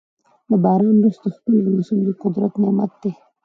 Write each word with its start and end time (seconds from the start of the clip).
د 0.49 0.51
باران 0.63 0.95
وروسته 0.97 1.27
ښکلی 1.35 1.59
موسم 1.73 1.97
د 2.05 2.09
قدرت 2.23 2.53
نعمت 2.61 2.91
دی. 3.01 3.11